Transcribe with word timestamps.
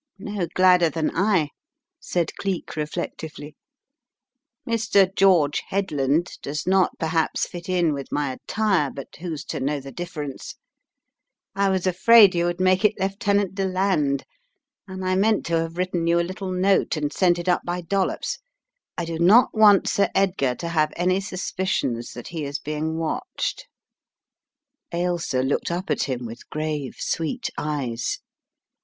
No 0.17 0.47
gladder 0.55 0.89
than 0.89 1.15
I," 1.15 1.49
said 1.99 2.35
Cleek, 2.37 2.75
reflectively. 2.75 3.55
Mr. 4.67 5.15
George 5.15 5.61
Headland 5.67 6.39
does 6.41 6.65
not 6.65 6.97
perhaps 6.97 7.45
fit 7.45 7.69
in 7.69 7.93
with 7.93 8.11
my 8.11 8.31
attire 8.31 8.89
but 8.89 9.09
who's 9.19 9.45
to 9.45 9.59
know 9.59 9.79
the 9.79 9.91
difference. 9.91 10.55
I 11.53 11.69
was 11.69 11.85
afraid 11.85 12.33
you 12.33 12.45
would 12.45 12.59
make 12.59 12.83
it 12.83 12.95
Lieutenant 12.99 13.53
Deland, 13.53 14.23
and 14.87 15.05
I 15.05 15.13
meant 15.13 15.45
to 15.45 15.59
have 15.59 15.77
written 15.77 16.07
you 16.07 16.19
a 16.19 16.25
little 16.27 16.51
note 16.51 16.97
and 16.97 17.13
sent 17.13 17.37
it 17.37 17.47
up 17.47 17.61
by 17.63 17.81
Dollops. 17.81 18.39
I 18.97 19.05
do 19.05 19.19
not 19.19 19.55
want 19.55 19.87
Sir 19.87 20.09
Edgar 20.15 20.55
to 20.55 20.69
have 20.69 20.91
any 20.95 21.19
suspicions 21.19 22.13
that 22.13 22.29
he 22.29 22.43
is 22.43 22.57
being 22.57 22.97
watched/ 22.97 23.67
5 24.91 24.99
Ailsa 25.01 25.43
looked 25.43 25.69
up 25.69 25.91
at 25.91 26.05
him 26.09 26.25
with 26.25 26.49
grave, 26.49 26.95
sweet 26.97 27.51
eyes. 27.55 28.17